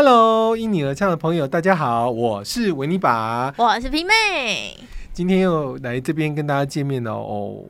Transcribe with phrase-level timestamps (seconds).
[0.00, 4.76] Hello，因你而唱的朋友，大家好，我是维尼爸，我是皮妹，
[5.12, 7.64] 今天又来这边跟大家见面了哦。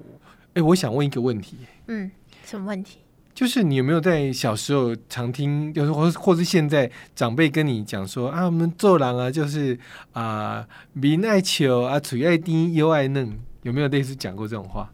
[0.52, 1.56] 哎，我想问一个问题，
[1.86, 2.10] 嗯，
[2.44, 2.98] 什么问题？
[3.32, 9.78] 就是你有没有在小时候常听，就是或或是现在长辈跟你讲说啊，我们做人啊，就是
[10.12, 14.92] 啊，民爱求啊，嘴爱低，优爱嫩，有没有类似讲过这种话？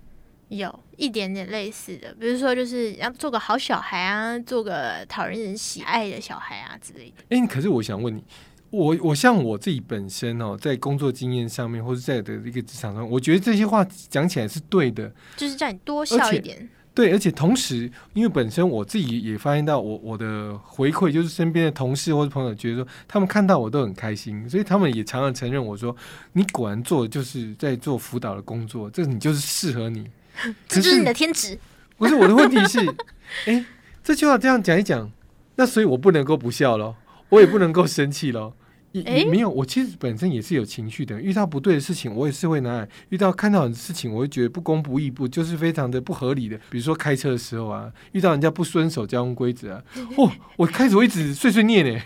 [0.56, 7.24] 有一点点类似的，比如说就是要做个好小孩啊，做个讨人人喜爱的小孩啊之类的。
[7.36, 8.22] 哎，可是我想问你，
[8.70, 16.68] 我我像我自己本身哦，在工作经验上面，或者在的一个职场上，我觉得这些话讲起来是对的，就是叫你多笑一点。
[16.94, 25.96] 对，而且同时，因为本身我自己也发现到，我我的回馈就是身边的同事或者朋友觉得说，他们看到我都很开心，所以他们也常常承认我说，
[26.34, 30.08] 你果然做就是在做辅导的工作，这你就是适合你，
[30.68, 31.58] 这就是你的天职。
[31.96, 32.78] 不是我的问题是，
[33.46, 33.64] 哎，
[34.02, 35.10] 这句话这样讲一讲，
[35.56, 36.96] 那所以我不能够不笑咯，
[37.28, 38.56] 我也不能够生气咯。
[38.92, 41.20] 也没有，我其实本身也是有情绪的。
[41.20, 46.56] 遇到不对的事情，我也是会拿来；遇到看到的事情，我会觉得不公不义，不就是非常的不合理的。
[46.70, 49.82] 比如说开车的时候啊，遇到人家不遵守交通规则啊，
[50.16, 52.00] 哦，我开始我一直碎碎念呢。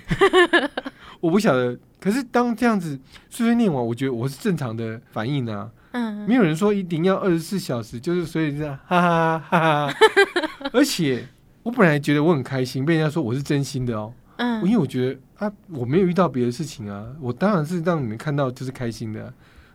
[1.21, 2.99] 我不晓得，可是当这样子
[3.29, 5.71] 碎碎念完，我觉得我是正常的反应啊。
[5.93, 9.95] 嗯，没有人说一定要二十四小时，就是所以这样，哈哈哈哈。
[10.73, 11.27] 而且
[11.63, 14.13] 我本来觉得我很开心，被人家说我是真心的哦。
[14.37, 19.33] 嗯，因为我觉得啊，我没有遇到别的事情啊，我当然是让你们看到就是开心的。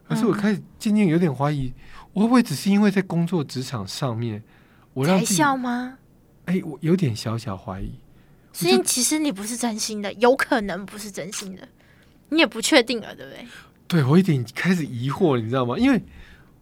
[0.08, 1.74] 可是我开始渐渐有点怀疑，
[2.12, 4.44] 我会不会只是因为在工作职场上面，
[4.94, 5.98] 我让笑吗？
[6.46, 7.94] 哎，我有点小小怀疑。
[8.52, 11.68] 所以其实你不是真心的，有可能不是真心的，
[12.30, 13.48] 你也不确定了，对不对？
[13.88, 15.78] 对我有点开始疑惑，你知道吗？
[15.78, 16.02] 因为。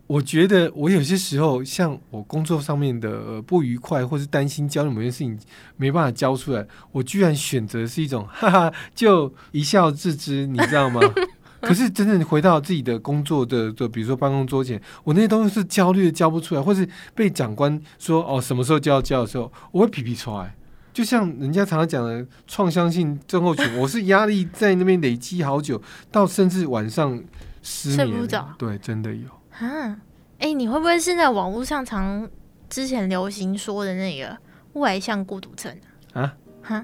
[0.07, 5.39] 我觉得我有些时候，像我工作上面的不愉快，或是担心交流某件事情
[5.77, 10.99] 没办法交出来，我居然选择是一种哈哈，就一笑置之，你知道吗？
[11.61, 20.53] 可是真正回到自己的工作的，就比如说办公桌前，我那些东西是焦虑的交不出来，或是被长官说哦什么时候就要交的时候，我会皮皮出来。
[20.93, 25.81] 就像人家常常讲的创伤性症候群，我是压力在那边累积好久，
[26.11, 27.17] 到甚至晚上
[27.61, 29.27] 失眠，对，真的有。
[29.57, 29.97] 啊，
[30.39, 32.27] 哎，你会不会是在网络上常
[32.69, 34.37] 之前流行说的那个
[34.73, 35.73] 外向孤独症
[36.13, 36.33] 啊？
[36.61, 36.83] 哈，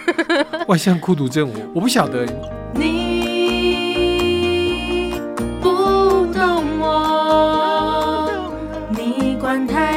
[0.68, 2.24] 外向孤独症，我我不晓得。
[2.74, 3.54] 你
[5.60, 8.50] 不懂我，
[8.90, 9.95] 你管太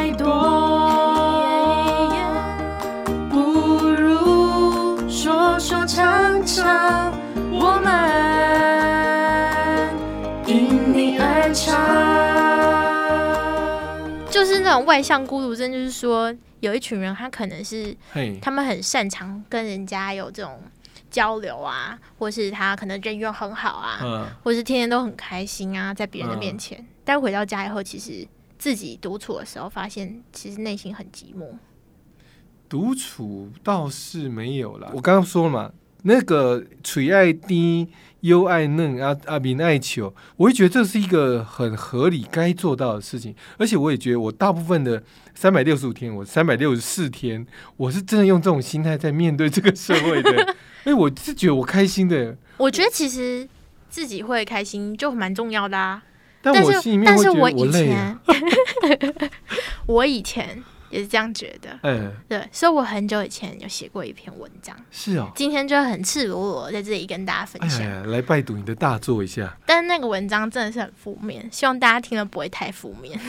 [7.52, 7.90] 我们
[10.48, 11.78] 因你而唱。
[14.32, 17.98] 这种外向孤独症，就是说有一群人，他可能是
[18.40, 20.62] 他们很擅长跟人家有这种
[21.10, 28.28] 交流啊，或是他可能人缘很好啊，或是天天都很开心啊，在别人的面前，但回到家以后，其实
[28.60, 31.48] 自己独处的时候，发现其实内心很寂寞。
[32.68, 35.72] 独处倒是没有了，我刚刚说了嘛，
[36.04, 37.88] 那个垂爱低。
[38.24, 45.02] 优爱嫩啊啊，明爱球，我会觉得这是一个很合理该做到的事情，而且我也觉得我大部分的
[45.34, 52.36] 三百六十五天，我三百六十四天，我是真的用这种心态在面对这个社会的， 哎，我是觉得我开心的。
[52.58, 53.48] 我觉得其实
[53.90, 56.04] 自己会开心就蛮重要的啊，
[56.42, 57.96] 但我心里面会觉得我累。
[59.86, 60.62] 我以前。
[60.90, 69.56] 也是这样觉得，嗯，对，所以我很久以前有写过一篇文章，是哦，今天就很赤裸裸在这里跟大家分享，来拜读你的大作一下。
[69.66, 73.20] 但是那个文章真的是很负面，希望大家听了不会太负面。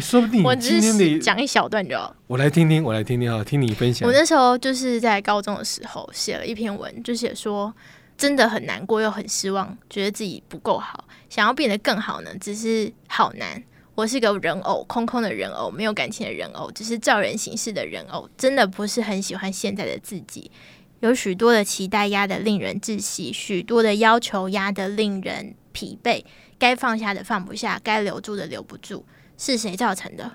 [0.00, 2.14] 说不定 我只是讲一小段就好。
[2.26, 4.08] 我来听听，我来听听啊，听你分享。
[4.08, 7.72] 我那时候就是在高中的时候写了一篇文，就写说
[8.16, 13.62] 真的很难过又很失望，觉得自己不够好，想要变得更好呢，只是好难。
[13.96, 18.28] 我是个人偶，空空的人偶，没有感情的人偶，只是照人行事的人偶。
[18.36, 20.50] 真的不是很喜欢现在的自己，
[20.98, 26.24] 有许多的期待压得令人窒息，许多的要求压得令人疲惫。
[26.58, 29.06] 该放下的放不下，该留住的留不住。
[29.38, 30.32] 是谁造成的？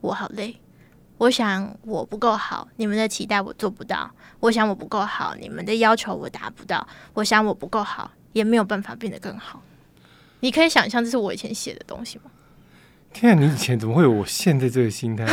[0.00, 0.56] 我好累。
[1.18, 4.10] 我想我不够好，你们的期待我做不到。
[4.40, 6.84] 我想我不够好，你们的要求我达不到。
[7.14, 9.62] 我想我不够好，也没有办法变得更好。
[10.40, 12.24] 你可以想象这是我以前写的东西吗？
[13.12, 13.40] 天啊！
[13.40, 15.24] 你以前怎么会有我现在这个心态？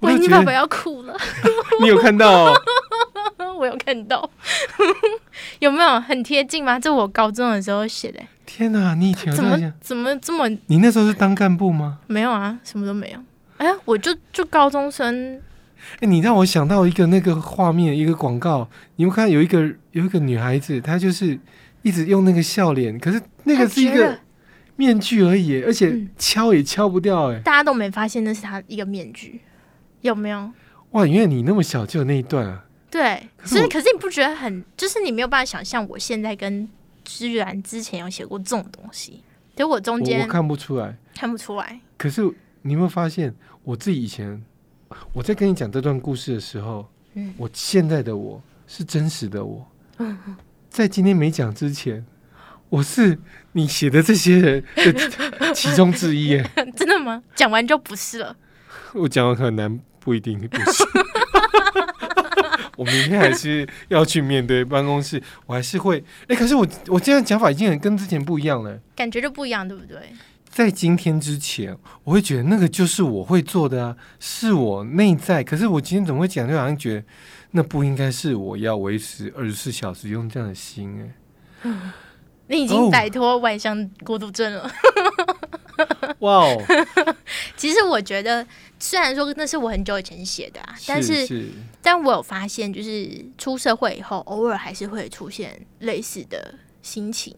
[0.00, 1.16] 我你爸爸要哭了。
[1.80, 2.52] 你有看到？
[3.58, 4.28] 我有看到。
[5.60, 6.78] 有没有很贴近吗？
[6.78, 8.20] 这我高中的时候写的。
[8.44, 8.94] 天哪！
[8.94, 10.48] 你以前怎么怎么这么？
[10.66, 11.98] 你那时候是当干部吗？
[12.06, 13.18] 没有啊，什么都没有。
[13.58, 15.40] 哎，我就就高中生。
[16.00, 19.62] 哎，你让我想到一个那个画面，一个广告，你们看有一个
[19.92, 21.38] 有一个女孩子，她就是
[21.82, 24.18] 一直用那个笑脸，可是那个是一个
[24.82, 29.40] 面具而已，而且敲也敲不掉，哎，大家都没发现那是他一个面具，
[30.00, 30.50] 有没有？
[30.90, 32.64] 哇，原来你那么小就有那一段啊？
[32.90, 36.68] 对，所以可是你不觉得很，就是你没有办法想象，我现在跟
[37.04, 39.22] 居然之前有写过这种东西，
[39.54, 41.80] 结果中间我看不出来，看不出来。
[41.96, 42.20] 可是
[42.62, 43.32] 你有没有发现，
[43.62, 44.42] 我自己以前
[45.12, 46.84] 我在跟你讲这段故事的时候，
[47.14, 49.64] 嗯，我现在的我是真实的我，
[49.98, 50.18] 嗯，
[50.68, 52.04] 在今天没讲之前，
[52.72, 53.18] 我是
[53.52, 56.42] 你写的这些人的 其中之一，
[56.74, 57.22] 真的吗？
[57.34, 58.34] 讲完就不是了，
[58.94, 60.82] 我讲完很难，不一定不是。
[62.78, 69.98] 我明天还是要去面对办公室，我还是会哎，可是我我这样讲法已经很跟之前不一样了，感觉就不一样，对不对？
[70.48, 75.44] 在今天之前，我会觉得那个就是我会做的啊，是我内在。
[75.44, 77.04] 可是我今天怎么会讲，就好像觉得
[77.50, 81.06] 那不应该是我要维持二十四小时用这样的心
[81.62, 81.70] 哎。
[82.52, 84.70] 你已经摆脱外向孤独症了。
[86.18, 86.62] 哇哦！
[87.56, 88.46] 其实我觉得，
[88.78, 91.50] 虽然说那是我很久以前写的啊，但是，
[91.80, 97.34] 但我有发现，就是出社会以后，偶尔还是会出现类似的心情。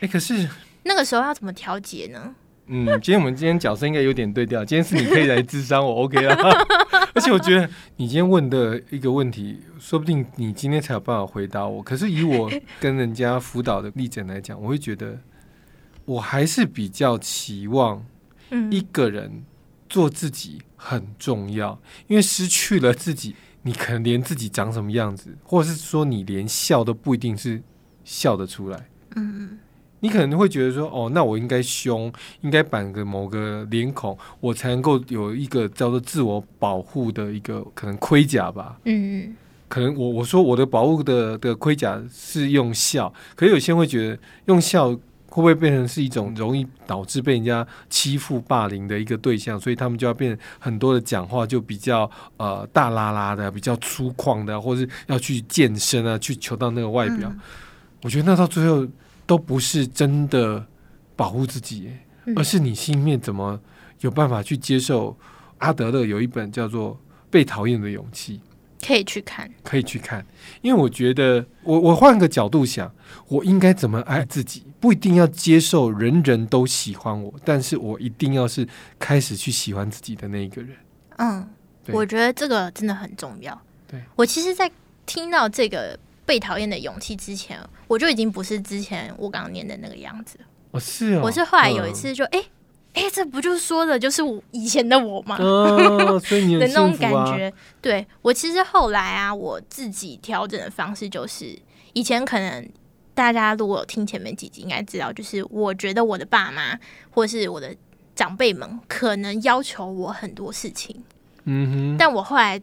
[0.00, 0.48] 哎，可是
[0.84, 2.34] 那个时候要怎么调节呢？
[2.68, 4.64] 嗯，今天我们今天角色应该有点对调。
[4.64, 6.34] 今天是你可以来智商，我 OK 了。
[7.14, 11.82] 而且我觉得你今天问的一个问题，说不定你今天才有办法回答我。
[11.82, 15.18] 可是以我跟人家辅导的例子来讲，我会觉得。
[16.04, 18.02] 我还是比较期望，
[18.70, 19.44] 一个人
[19.90, 27.62] 做自己很重要，因为失去了自己，你可能连自己长什么样子，或者是说你连笑都不一定是
[28.04, 28.88] 笑得出来。
[29.16, 29.58] 嗯
[30.00, 32.12] 你可能会觉得说，哦，那我应该凶，
[32.42, 38.78] 应该板个某个脸孔，我才能够有一个叫做自我保护的一个可能盔甲吧。
[38.84, 39.36] 嗯嗯，
[39.68, 44.98] 可能我我说我的保护的的盔甲是用笑，可是有些人会觉得用笑。
[45.30, 49.60] 会不会变成是一种容易导致被人家欺负、霸凌的一个对象？
[49.60, 57.30] 所以他们就要变很多的讲话，就比较呃大拉拉的、比较粗犷的，或是要去健身啊，去求到那个外表。
[58.02, 58.84] 我觉得那到最后
[59.28, 60.66] 都不是真的
[61.14, 61.92] 保护自己，
[62.34, 63.60] 而是你心里面怎么
[64.00, 65.16] 有办法去接受？
[65.58, 66.94] 阿德勒有一本叫做
[67.30, 68.38] 《被讨厌的勇气》。
[68.86, 70.24] 可以去看，可以去看，
[70.62, 72.90] 因为我觉得，我我换个角度想，
[73.26, 74.64] 我应该怎么爱自己？
[74.78, 78.66] 不一定要接受人人都喜欢我，但是我一定要是
[78.98, 80.76] 开始去喜欢自己的那一个人。
[81.16, 81.46] 嗯，
[81.88, 83.60] 我觉得这个真的很重要。
[83.88, 84.70] 对我其实，在
[85.04, 85.98] 听到这个
[86.28, 90.38] 被讨厌的勇气之前，我就已经不是之前我刚刚念的那个样子。
[90.72, 92.44] 哦，是哦，我是后来有一次就哎。
[92.94, 95.36] 哎，这不就是说的，就是我以前的我吗？
[96.24, 101.56] 所以你 的那种感觉，对我其实后来啊，我自己调整的方式就是，
[101.92, 102.68] 以前可能
[103.14, 106.76] 大家如果有听前面几集，应该知道，就是我觉得我的爸妈
[107.10, 107.72] 或是我的
[108.16, 111.04] 长辈们可能要求我很多事情，
[111.44, 112.60] 嗯哼，但我后来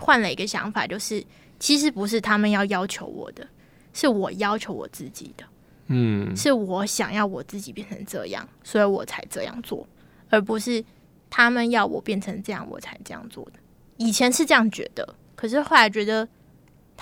[0.00, 1.22] 换了一个想法，就是
[1.60, 3.46] 其实不是他们要要求我的，
[3.92, 5.44] 是我要求我自己的。
[5.92, 9.86] 嗯，是我想要我自己变成这样，所以我才这样做，
[10.28, 10.84] 而不是
[11.28, 13.52] 他们要我变成这样，我才这样做的。
[13.96, 16.26] 以前是这样觉得，可是后来觉得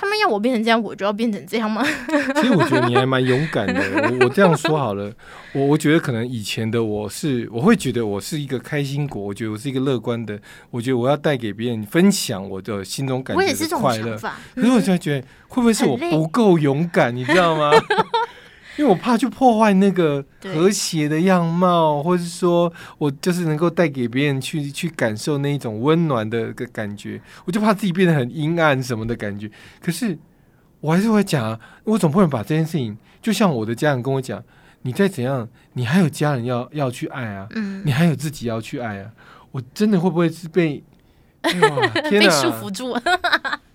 [0.01, 1.85] 他们要我变成这样，我就要变成这样吗？
[2.41, 3.83] 其实我觉得你还蛮勇敢的。
[4.13, 5.13] 我我这样说好了，
[5.53, 10.39] 我我觉得可能以前的我是，我会觉得我是一个开心果，我觉得我是一个乐观的，
[10.71, 14.17] 我觉得我要带给别人分享我的心中感觉的快乐。
[14.55, 17.73] 可是我现在觉得会不会是我不够勇敢，你知道吗？
[18.79, 29.51] 因为我怕去破坏那个和谐的样貌，或者是说我就是能够带给别人去去感受那一种温暖的个感觉，我就怕自己变得很阴暗什么的感觉。
[29.81, 30.17] 可是
[30.81, 34.41] 我还是会讲，我总不能把这件事情，就像我的家人跟我讲，
[34.83, 39.11] 你再怎样，你还有家人要要去爱啊，嗯，你还有自己要去爱啊。
[39.51, 40.81] 我真的会不会是被
[41.43, 42.97] 被束缚住？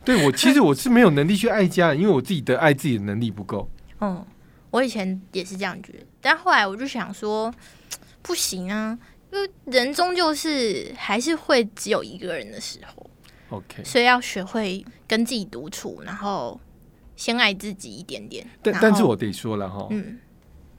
[0.05, 3.67] 对我其实我是没有能力去爱家人，因为我自己的爱自己的能力不够。
[3.99, 4.23] 嗯。
[4.73, 7.53] 我以前也是这样觉得，但后来我就想说，
[8.23, 8.97] 不行啊，
[9.31, 13.07] 因为人终究是还是会只有一个人的时候
[13.49, 16.59] ，OK，所以要学会跟自己独处，然后
[17.15, 18.43] 先爱自己一点点。
[18.63, 20.17] 但但是我得说了哈，嗯，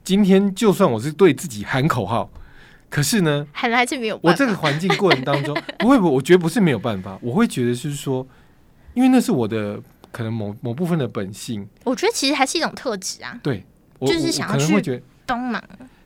[0.02, 2.28] 今天就算我是对自己喊口号，
[2.90, 4.18] 可是呢，喊还是没有。
[4.24, 8.26] 我这个环境过程当中， 不会不，我觉得不是没有办法，我会觉得是说，
[8.94, 11.68] 因为那是我的可能某某部分的本性。
[11.84, 13.64] 我觉得其实还是一种特质啊，对。
[14.00, 15.62] 就是想要去帮忙，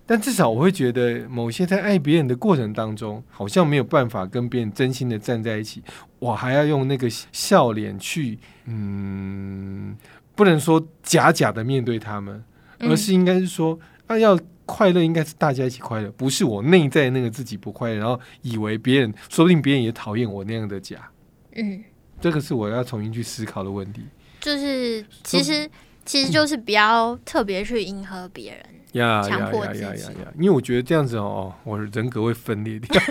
[0.06, 5.82] 但至少我会觉得，某些在爱别人的过程当中，好像没有办法跟别人真心的站在一起，
[6.18, 9.96] 我还要用那个笑脸去，嗯，
[10.34, 12.42] 不能说假假的面对他们，
[12.80, 21.10] 而是应该是说，啊，要快乐应该是大家一起快乐，不是我内在那个自己不快乐，然后以为别人，说不定别人也讨厌我那样的假。
[21.56, 21.82] 嗯，
[22.20, 24.02] 这个是我要重新去思考的问题。
[24.40, 25.68] 就是其实
[26.08, 28.64] 其实就是不要特别去迎合别人。
[28.92, 30.32] 呀呀呀呀呀！
[30.38, 32.98] 因为我觉得这样子哦，我人格会分裂掉。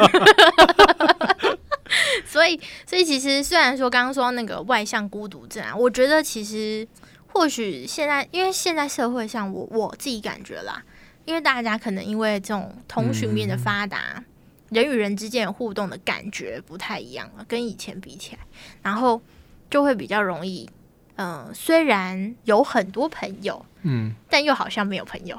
[2.26, 6.88] 所以，所以其实虽然说刚刚说那个外向孤独症啊，我觉得其实
[7.28, 10.84] 或许现在，因为现在社会上，我我自己感觉啦，
[11.26, 14.24] 因为大家可能因为这种通讯面的发达，
[14.70, 18.40] 人与人之间互动的感觉不太一样了，跟以前比起来，
[18.82, 19.22] 然后
[19.70, 20.68] 就会比较容易，
[21.18, 25.38] 嗯，虽然有很多朋友，嗯，但又好像没有朋友。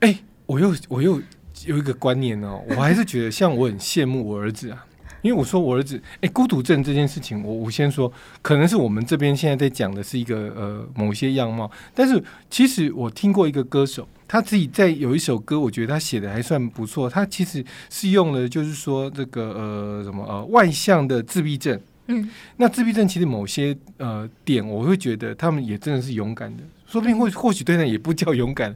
[0.00, 1.20] 哎，我又我又
[1.66, 4.86] 有一个观念哦，我还是觉得像我很羡慕我儿子啊，
[5.22, 21.78] 因为我说我儿子，哎，孤独症这件事情，我我先说，可能是我们这边现在在讲的是一个呃某些样貌，但是其实我听过一个歌手，他自己在有一首歌，我觉得他写的还算不错，他其实是用了就是说这个呃什么呃外向的自闭症，
[22.12, 28.74] 嗯，那自闭症其实某些呃点，我会觉得他们也真的是勇敢的，说不定或或许对他也不叫勇敢。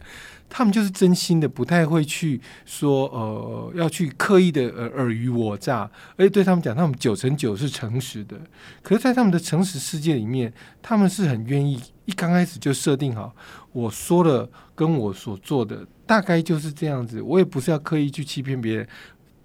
[0.56, 8.36] 他们就是真心的，不太会去说，呃，要去刻意的呃尔虞我诈，而且对他们讲，他们九成九是诚实的。
[8.80, 13.34] 可是，在他们的诚实世界里面，他们是很愿意一刚开始就设定好，
[13.72, 18.88] 我说了跟我所做的大概就是这样子，我也不是要刻意去欺骗别人。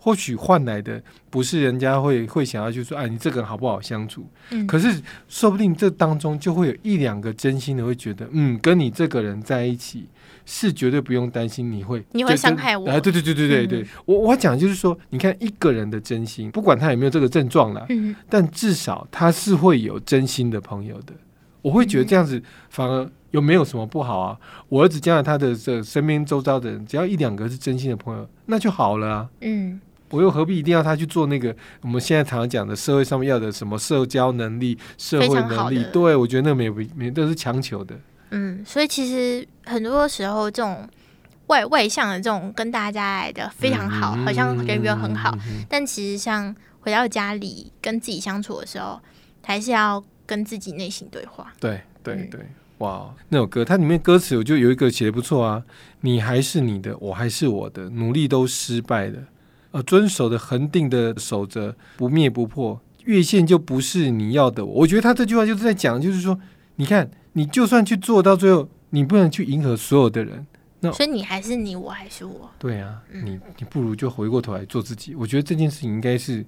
[0.09, 0.99] 或许换来的
[1.29, 4.27] 不是人家会会想要去说，哎，你这个人好不好相处？
[4.49, 10.09] 嗯，可是说不定这当中就会有一两个真心的会觉得，嗯，跟你这个人在一起
[10.47, 12.89] 是绝对不用担心你会你会伤害我。
[12.89, 21.13] 哎，对对对对对对，我我讲就是说，你看一个人的真心，不管他有没有这个症状了，嗯，但至少他是会有真心的朋友的。
[21.61, 24.39] 我会觉得这样子反而又没有什么不好啊。
[24.69, 29.29] 我儿子将来他的这身边周遭的人，只要一两个是真心的朋友，那就好了啊。
[29.41, 29.79] 嗯。
[30.11, 35.85] 我又何必一定要他去做那个我们现在常常讲的社会上面要的什么社交能力、社会能力？
[35.93, 37.95] 对，我觉得那没没都是强求的。
[38.31, 40.87] 嗯，所以其实很多时候这种
[41.47, 45.35] 外外向的这种跟大家来的非常好，好像人缘很好，
[45.67, 48.99] 但其实像回到家里跟自己相处的时候，
[49.43, 51.51] 还是要跟自己内心对话。
[51.59, 52.39] 对对对，
[52.79, 55.63] 哇，那首歌它里面歌词我就有一个写的不错啊，
[56.01, 59.23] 你还是你的，我还是我的，努力都失败的。
[59.71, 64.65] 呃，遵守的恒定的守则，不灭不破，越线就不是你要的。
[64.65, 66.39] 我觉得他这句话就是在讲，就是说，
[66.77, 70.45] 你看，你就算去做到最后，你不能去迎合所有的人。
[70.79, 72.49] 那所以你还是你，我还是我。
[72.57, 75.13] 对啊，你你不如就回过头来做自己。
[75.13, 76.43] 我觉得这件事情应该是，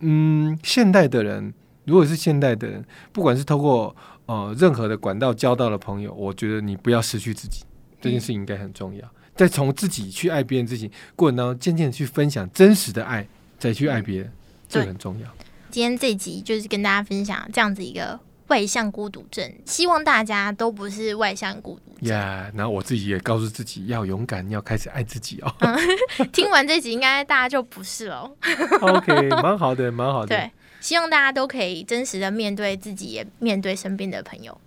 [0.00, 1.52] 嗯，现代的人，
[1.84, 3.94] 如果是现代的人，不管是透过
[4.26, 7.62] 呃任何的管道交到的朋友，我觉得你不要失去自己，
[8.00, 9.08] 这件事情应该很重要。
[9.34, 13.26] 再从自己去爱别人自己过程当中，渐渐去分享真实的爱，
[13.58, 14.32] 再去爱别人，
[14.68, 15.28] 这很重要。
[15.70, 22.10] 今天这集就是跟大家分享这样子一个外向孤独症，希望大家都不是外向孤独症。
[22.10, 25.54] 呀，然后我自己也告诉自己要勇敢，要开始爱自己哦。
[26.30, 28.30] 听完这集，应该大家就不是了。
[28.82, 30.36] OK，蛮好的，蛮好的。
[30.36, 34.60] 对，希望大家都可以真实的面对自己，也面对身边的朋友。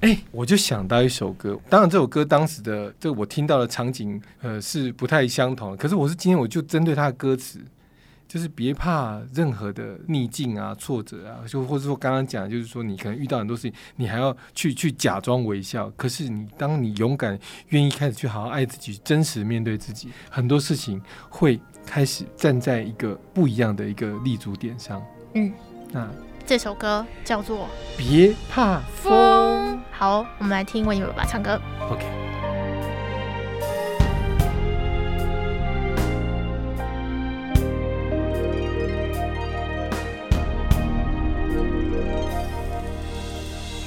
[0.00, 5.76] 哎，我就想到一首歌，当然这首歌当时的这我听到的场景，呃，是不太相同。
[5.76, 7.58] 可是我是今天我就针对它的歌词，
[8.28, 15.90] 就是别怕任何的逆境啊、挫折啊，就或者说刚刚讲，就是说你可能遇到很多事情，你还要去去假装微笑。
[15.96, 25.02] 可是你当你勇敢、愿意开始去好好爱自己、真实面对自己，很多事情会开始站在一个不一样的一个立足点上。
[25.34, 25.52] 嗯，
[25.90, 26.08] 那。
[26.46, 27.60] 这首歌叫做
[27.96, 29.14] 《别怕风》。
[29.96, 31.58] 好，我们来听温妮爸爸唱歌。
[31.88, 32.04] OK。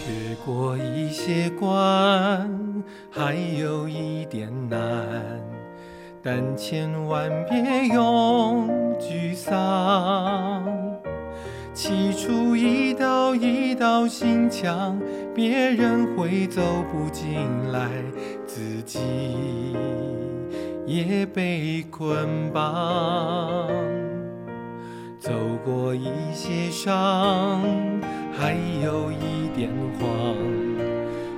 [0.07, 2.49] 越过一些关，
[3.11, 4.79] 还有一点难，
[6.23, 10.86] 但千万别用沮丧。
[11.77, 14.99] 砌出一道一道心墙，
[15.35, 16.59] 别人会走
[16.91, 17.37] 不进
[17.71, 17.87] 来，
[18.47, 18.99] 自己
[20.87, 23.67] 也被捆绑。
[25.19, 25.31] 走
[25.63, 27.61] 过一些伤，
[28.35, 29.69] 还有一点
[29.99, 30.35] 慌，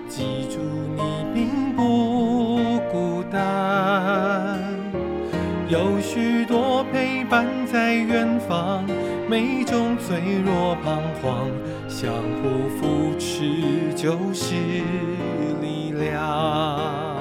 [0.08, 0.62] 记住
[0.96, 1.02] 你
[1.34, 4.58] 并不孤单。
[5.68, 8.88] 有许多陪伴在远方，
[9.30, 11.52] 每种脆弱彷徨，
[11.88, 14.56] 相互扶持就是
[15.62, 17.16] 力量。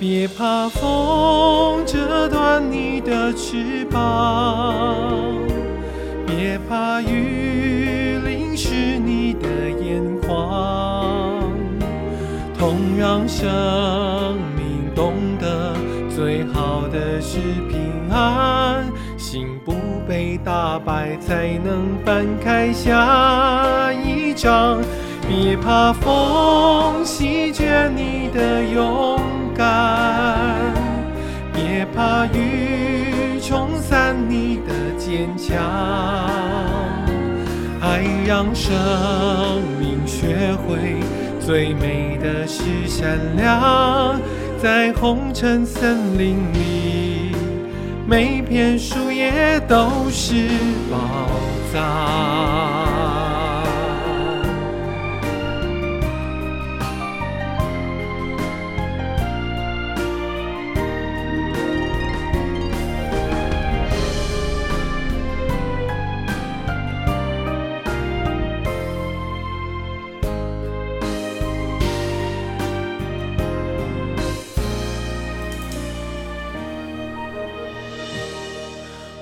[0.00, 5.38] 别怕风折断你的翅膀，
[6.26, 11.52] 别怕雨淋湿你的眼眶，
[12.58, 15.72] 痛让生命懂得。
[16.08, 19.72] 最好的是平安，心不
[20.10, 24.82] 被打败，才能翻开下一章。
[25.28, 29.20] 别怕风席卷你的勇
[29.54, 30.74] 敢，
[31.54, 35.56] 别怕雨冲散你的坚强。
[37.80, 38.74] 爱让生
[39.78, 40.96] 命学会
[41.38, 44.20] 最美的是善良。
[44.60, 46.99] 在红尘森林里，
[48.10, 50.48] 每片树叶都是
[50.90, 51.30] 宝
[51.72, 52.79] 藏。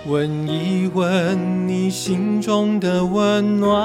[0.09, 3.77] 问一问你心中的温暖，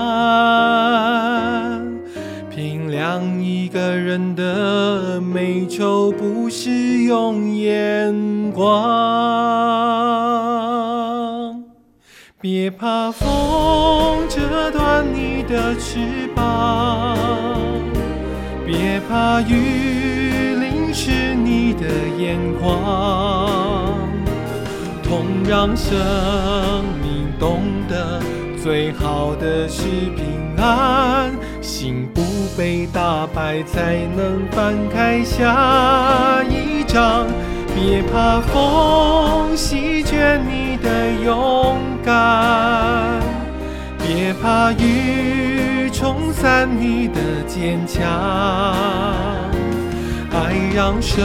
[2.50, 8.64] 评量一个人的美丑，不是用眼光。
[12.40, 13.28] 别怕风
[14.30, 16.00] 折断你的翅
[16.34, 17.18] 膀，
[18.66, 21.84] 别怕雨淋湿你的
[22.18, 23.83] 眼眶。
[25.14, 25.96] 痛让生
[27.04, 28.20] 命懂得，
[28.60, 29.84] 最好的是
[30.16, 31.32] 平安。
[31.62, 32.24] 心不
[32.58, 37.28] 被打败，才能翻开下一章。
[37.76, 43.22] 别怕风席卷你的勇敢，
[44.00, 48.02] 别怕雨冲散你的坚强。
[50.32, 51.24] 爱让生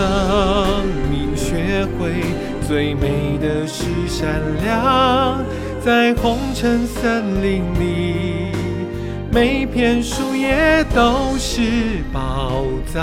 [1.10, 2.57] 命学会。
[2.68, 5.42] 最美的是善良，
[5.82, 8.52] 在红尘森林里，
[9.32, 11.62] 每片树叶都是
[12.12, 13.00] 宝藏。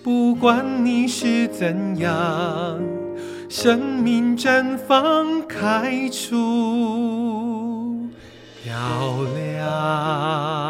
[0.00, 2.80] 不管你是怎样，
[3.48, 7.98] 生命绽放开出
[8.62, 8.78] 漂
[9.34, 10.69] 亮。